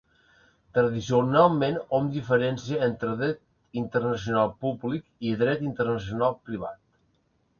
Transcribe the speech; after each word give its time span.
Tradicionalment, 0.77 1.75
hom 1.97 2.07
diferencia 2.15 2.79
entre 2.87 3.11
dret 3.21 3.77
internacional 3.83 4.51
públic 4.67 5.05
i 5.33 5.37
dret 5.45 5.61
internacional 5.69 6.37
privat. 6.49 6.83